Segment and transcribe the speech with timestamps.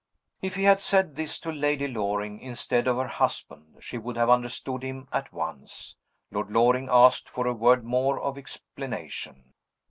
[0.41, 4.15] If he had said this to Lady Loring, instead of to her husband, she would
[4.17, 5.95] have understood him at once.
[6.31, 9.53] Lord Loring asked for a word more of explanation.